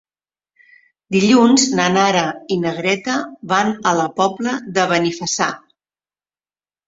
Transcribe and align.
Dilluns 1.15 1.65
na 1.79 1.83
Nara 1.97 2.23
i 2.55 2.57
na 2.63 2.71
Greta 2.79 3.17
van 3.51 3.69
a 3.91 3.93
la 3.99 4.07
Pobla 4.21 4.55
de 4.79 4.87
Benifassà. 4.93 5.51